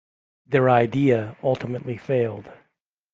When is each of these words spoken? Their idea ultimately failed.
Their 0.47 0.67
idea 0.67 1.37
ultimately 1.43 1.95
failed. 1.95 2.51